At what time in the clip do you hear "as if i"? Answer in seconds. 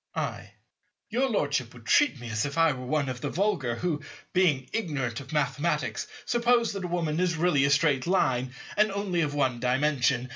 2.31-2.71